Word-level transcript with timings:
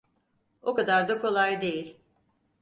O 0.61 0.73
kadar 0.75 1.07
da 1.09 1.19
kolay 1.21 1.61
değil. 1.61 1.99